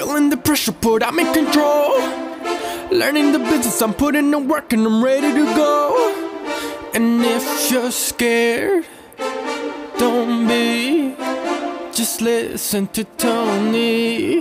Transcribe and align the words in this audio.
Feeling 0.00 0.30
the 0.30 0.38
pressure 0.38 0.72
put 0.72 1.02
I'm 1.02 1.18
in 1.18 1.30
control. 1.34 1.98
Learning 2.90 3.32
the 3.32 3.38
business, 3.38 3.82
I'm 3.82 3.92
putting 3.92 4.32
in 4.32 4.48
work 4.48 4.72
and 4.72 4.86
I'm 4.86 5.04
ready 5.04 5.30
to 5.30 5.44
go. 5.54 6.90
And 6.94 7.22
if 7.22 7.70
you're 7.70 7.90
scared, 7.90 8.86
don't 9.98 10.48
be. 10.48 11.14
Just 11.92 12.22
listen 12.22 12.86
to 12.86 13.04
Tony. 13.04 14.40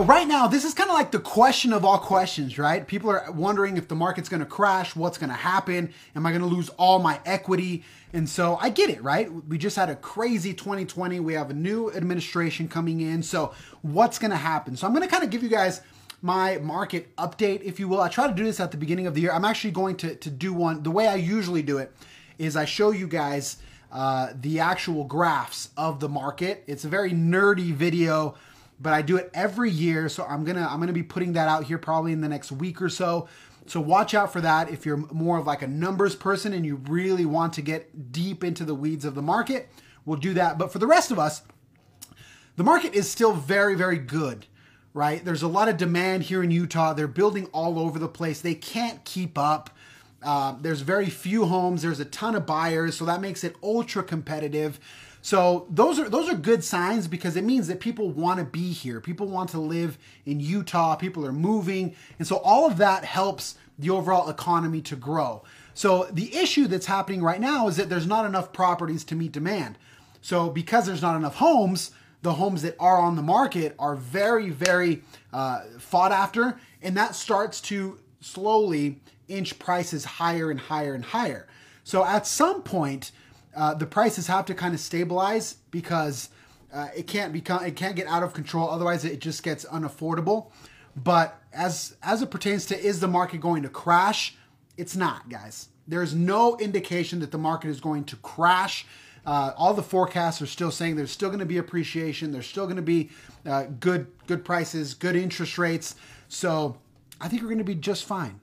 Right 0.00 0.26
now, 0.26 0.46
this 0.46 0.64
is 0.64 0.72
kind 0.72 0.88
of 0.88 0.94
like 0.94 1.10
the 1.10 1.18
question 1.18 1.74
of 1.74 1.84
all 1.84 1.98
questions, 1.98 2.58
right? 2.58 2.86
People 2.86 3.10
are 3.10 3.30
wondering 3.32 3.76
if 3.76 3.86
the 3.86 3.94
market's 3.94 4.30
going 4.30 4.40
to 4.40 4.46
crash, 4.46 4.96
what's 4.96 5.18
going 5.18 5.28
to 5.28 5.36
happen, 5.36 5.92
am 6.16 6.24
I 6.24 6.30
going 6.30 6.40
to 6.40 6.46
lose 6.46 6.70
all 6.70 7.00
my 7.00 7.20
equity? 7.26 7.84
And 8.14 8.26
so 8.26 8.56
I 8.62 8.70
get 8.70 8.88
it, 8.88 9.02
right? 9.02 9.30
We 9.30 9.58
just 9.58 9.76
had 9.76 9.90
a 9.90 9.96
crazy 9.96 10.54
2020. 10.54 11.20
We 11.20 11.34
have 11.34 11.50
a 11.50 11.54
new 11.54 11.92
administration 11.92 12.66
coming 12.66 13.02
in. 13.02 13.22
So 13.22 13.52
what's 13.82 14.18
going 14.18 14.30
to 14.30 14.38
happen? 14.38 14.74
So 14.74 14.86
I'm 14.86 14.94
going 14.94 15.06
to 15.06 15.12
kind 15.12 15.22
of 15.22 15.28
give 15.28 15.42
you 15.42 15.50
guys 15.50 15.82
my 16.22 16.56
market 16.56 17.14
update, 17.16 17.60
if 17.60 17.78
you 17.78 17.86
will. 17.86 18.00
I 18.00 18.08
try 18.08 18.26
to 18.26 18.34
do 18.34 18.44
this 18.44 18.58
at 18.58 18.70
the 18.70 18.78
beginning 18.78 19.06
of 19.06 19.14
the 19.14 19.20
year. 19.20 19.32
I'm 19.32 19.44
actually 19.44 19.72
going 19.72 19.96
to, 19.98 20.14
to 20.14 20.30
do 20.30 20.54
one. 20.54 20.82
The 20.82 20.90
way 20.90 21.08
I 21.08 21.16
usually 21.16 21.62
do 21.62 21.76
it 21.76 21.92
is 22.38 22.56
I 22.56 22.64
show 22.64 22.90
you 22.90 23.06
guys 23.06 23.58
uh, 23.92 24.32
the 24.34 24.60
actual 24.60 25.04
graphs 25.04 25.68
of 25.76 26.00
the 26.00 26.08
market. 26.08 26.64
It's 26.66 26.86
a 26.86 26.88
very 26.88 27.10
nerdy 27.10 27.74
video 27.74 28.36
but 28.80 28.92
I 28.92 29.02
do 29.02 29.16
it 29.16 29.30
every 29.34 29.70
year. 29.70 30.08
So 30.08 30.24
I'm 30.24 30.44
gonna 30.44 30.66
I'm 30.68 30.80
gonna 30.80 30.92
be 30.92 31.02
putting 31.02 31.34
that 31.34 31.48
out 31.48 31.64
here 31.64 31.78
probably 31.78 32.12
in 32.12 32.20
the 32.20 32.28
next 32.28 32.50
week 32.50 32.80
or 32.80 32.88
so. 32.88 33.28
So 33.66 33.80
watch 33.80 34.14
out 34.14 34.32
for 34.32 34.40
that 34.40 34.70
if 34.70 34.86
you're 34.86 34.96
more 34.96 35.38
of 35.38 35.46
like 35.46 35.62
a 35.62 35.66
numbers 35.66 36.16
person 36.16 36.52
and 36.52 36.64
you 36.64 36.76
really 36.76 37.26
want 37.26 37.52
to 37.54 37.62
get 37.62 38.10
deep 38.10 38.42
into 38.42 38.64
the 38.64 38.74
weeds 38.74 39.04
of 39.04 39.14
the 39.14 39.22
market. 39.22 39.68
We'll 40.04 40.18
do 40.18 40.34
that. 40.34 40.58
But 40.58 40.72
for 40.72 40.78
the 40.78 40.86
rest 40.86 41.10
of 41.10 41.18
us, 41.18 41.42
the 42.56 42.64
market 42.64 42.94
is 42.94 43.10
still 43.10 43.32
very 43.32 43.74
very 43.74 43.98
good. 43.98 44.46
Right? 44.92 45.24
There's 45.24 45.42
a 45.42 45.48
lot 45.48 45.68
of 45.68 45.76
demand 45.76 46.24
here 46.24 46.42
in 46.42 46.50
Utah. 46.50 46.94
They're 46.94 47.06
building 47.06 47.46
all 47.52 47.78
over 47.78 48.00
the 48.00 48.08
place. 48.08 48.40
They 48.40 48.56
can't 48.56 49.04
keep 49.04 49.38
up. 49.38 49.70
Uh, 50.22 50.56
there's 50.60 50.80
very 50.80 51.08
few 51.08 51.46
homes. 51.46 51.82
There's 51.82 52.00
a 52.00 52.04
ton 52.04 52.34
of 52.34 52.44
buyers, 52.44 52.96
so 52.96 53.04
that 53.04 53.20
makes 53.20 53.44
it 53.44 53.54
ultra 53.62 54.02
competitive. 54.02 54.80
So 55.22 55.66
those 55.68 55.98
are 55.98 56.08
those 56.08 56.28
are 56.30 56.34
good 56.34 56.64
signs 56.64 57.06
because 57.06 57.36
it 57.36 57.44
means 57.44 57.68
that 57.68 57.80
people 57.80 58.10
want 58.10 58.38
to 58.38 58.44
be 58.44 58.72
here. 58.72 59.00
People 59.00 59.26
want 59.26 59.50
to 59.50 59.60
live 59.60 59.98
in 60.24 60.40
Utah. 60.40 60.96
People 60.96 61.26
are 61.26 61.32
moving, 61.32 61.94
and 62.18 62.26
so 62.26 62.36
all 62.36 62.66
of 62.66 62.78
that 62.78 63.04
helps 63.04 63.56
the 63.78 63.90
overall 63.90 64.28
economy 64.28 64.80
to 64.82 64.96
grow. 64.96 65.42
So 65.74 66.08
the 66.10 66.34
issue 66.34 66.66
that's 66.66 66.86
happening 66.86 67.22
right 67.22 67.40
now 67.40 67.68
is 67.68 67.76
that 67.76 67.88
there's 67.88 68.06
not 68.06 68.26
enough 68.26 68.52
properties 68.52 69.04
to 69.04 69.14
meet 69.14 69.32
demand. 69.32 69.78
So 70.20 70.50
because 70.50 70.86
there's 70.86 71.02
not 71.02 71.16
enough 71.16 71.36
homes, 71.36 71.92
the 72.22 72.34
homes 72.34 72.62
that 72.62 72.76
are 72.78 72.98
on 72.98 73.16
the 73.16 73.22
market 73.22 73.74
are 73.78 73.96
very, 73.96 74.50
very 74.50 75.02
uh, 75.32 75.62
fought 75.78 76.12
after, 76.12 76.58
and 76.82 76.96
that 76.96 77.14
starts 77.14 77.60
to 77.62 77.98
slowly 78.20 79.00
inch 79.28 79.58
prices 79.58 80.04
higher 80.04 80.50
and 80.50 80.60
higher 80.60 80.94
and 80.94 81.04
higher. 81.04 81.46
So 81.84 82.04
at 82.04 82.26
some 82.26 82.62
point, 82.62 83.12
uh, 83.54 83.74
the 83.74 83.86
prices 83.86 84.26
have 84.28 84.44
to 84.46 84.54
kind 84.54 84.74
of 84.74 84.80
stabilize 84.80 85.56
because 85.70 86.28
uh, 86.72 86.88
it 86.96 87.06
can't 87.06 87.32
become 87.32 87.64
it 87.64 87.76
can't 87.76 87.96
get 87.96 88.06
out 88.06 88.22
of 88.22 88.32
control. 88.32 88.68
Otherwise, 88.70 89.04
it 89.04 89.20
just 89.20 89.42
gets 89.42 89.64
unaffordable. 89.64 90.50
But 90.96 91.40
as 91.52 91.96
as 92.02 92.22
it 92.22 92.30
pertains 92.30 92.66
to 92.66 92.78
is 92.78 93.00
the 93.00 93.08
market 93.08 93.40
going 93.40 93.62
to 93.62 93.68
crash? 93.68 94.36
It's 94.76 94.96
not, 94.96 95.28
guys. 95.28 95.68
There's 95.86 96.14
no 96.14 96.56
indication 96.58 97.18
that 97.20 97.32
the 97.32 97.38
market 97.38 97.68
is 97.68 97.80
going 97.80 98.04
to 98.04 98.16
crash. 98.16 98.86
Uh, 99.26 99.52
all 99.56 99.74
the 99.74 99.82
forecasts 99.82 100.40
are 100.40 100.46
still 100.46 100.70
saying 100.70 100.96
there's 100.96 101.10
still 101.10 101.28
going 101.28 101.40
to 101.40 101.46
be 101.46 101.58
appreciation. 101.58 102.32
There's 102.32 102.46
still 102.46 102.64
going 102.64 102.76
to 102.76 102.82
be 102.82 103.10
uh, 103.44 103.64
good 103.80 104.06
good 104.26 104.44
prices, 104.44 104.94
good 104.94 105.16
interest 105.16 105.58
rates. 105.58 105.96
So 106.28 106.78
I 107.20 107.28
think 107.28 107.42
we're 107.42 107.48
going 107.48 107.58
to 107.58 107.64
be 107.64 107.74
just 107.74 108.04
fine. 108.04 108.40